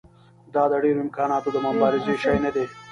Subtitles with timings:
[0.53, 2.65] دا د ډېرو امکاناتو د مبارزې شی نه دی.